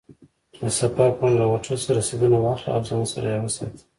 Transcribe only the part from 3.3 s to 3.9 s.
یې وساته.